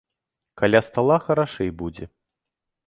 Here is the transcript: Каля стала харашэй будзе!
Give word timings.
Каля 0.61 0.81
стала 0.87 1.15
харашэй 1.27 1.71
будзе! 1.85 2.05